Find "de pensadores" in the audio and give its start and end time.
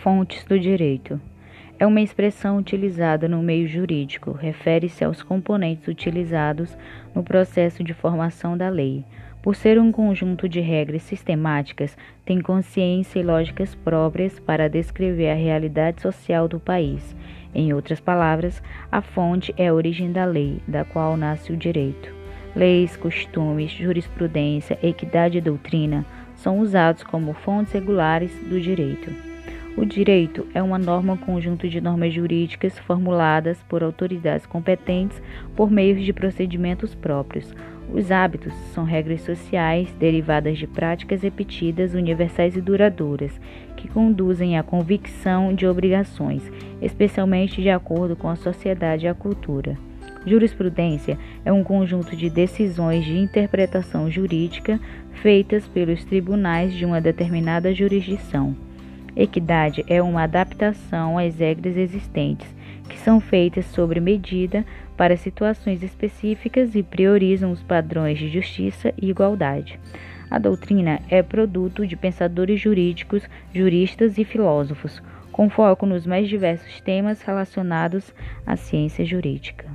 71.84-72.60